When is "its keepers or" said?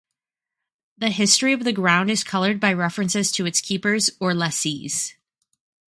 3.45-4.33